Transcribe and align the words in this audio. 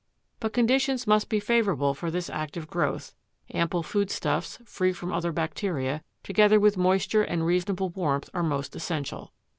But 0.39 0.51
conditions 0.51 1.05
must 1.05 1.29
be 1.29 1.39
favorable 1.39 1.93
for 1.93 2.09
this 2.09 2.27
active 2.27 2.67
growth, 2.67 3.13
ample 3.53 3.83
food 3.83 4.09
stuffs, 4.09 4.57
free 4.65 4.93
from 4.93 5.13
other 5.13 5.31
bacteria, 5.31 6.03
together 6.23 6.59
with 6.59 6.75
moisture 6.75 7.21
and 7.21 7.45
reasonable 7.45 7.89
warmth 7.89 8.27
are 8.33 8.41
most 8.41 8.75
essential. 8.75 9.31